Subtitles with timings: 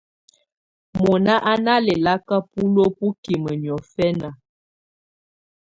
[1.01, 4.29] Mɔnà à na lɛ̀laka buluǝ́ bukimǝ niɔ̀fɛna.